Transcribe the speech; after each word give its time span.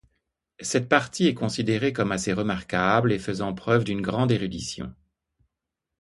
Cette 0.61 0.89
partie 0.89 1.27
est 1.27 1.35
considérée 1.35 1.93
comme 1.93 2.11
assez 2.11 2.33
remarquable 2.33 3.11
et 3.13 3.19
faisant 3.19 3.53
preuve 3.53 3.83
d'une 3.83 4.01
grande 4.01 4.31
érudition. 4.31 4.95